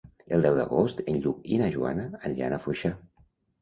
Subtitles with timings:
[0.37, 2.97] El deu d'agost en Lluc i na Joana aniran a Foixà.